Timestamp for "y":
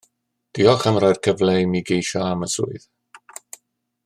2.49-2.53